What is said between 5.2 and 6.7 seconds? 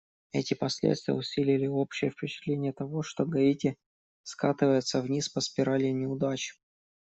по спирали неудач.